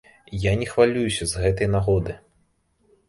Я 0.45 0.53
не 0.61 0.67
хвалююся 0.71 1.27
з 1.33 1.43
гэтай 1.43 1.69
нагоды. 1.77 2.17